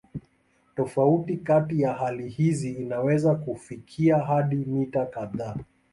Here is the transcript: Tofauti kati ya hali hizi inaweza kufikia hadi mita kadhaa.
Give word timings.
Tofauti 0.75 1.37
kati 1.37 1.81
ya 1.81 1.93
hali 1.93 2.29
hizi 2.29 2.71
inaweza 2.71 3.35
kufikia 3.35 4.17
hadi 4.19 4.55
mita 4.55 5.05
kadhaa. 5.05 5.55